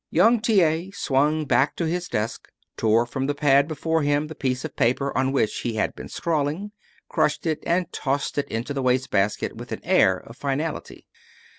[0.09, 0.63] Young T.
[0.63, 0.89] A.
[0.89, 5.15] swung back to his desk, tore from the pad before him the piece of paper
[5.15, 6.71] on which he had been scrawling,
[7.07, 11.05] crushed it, and tossed it into the wastebasket with an air of finality.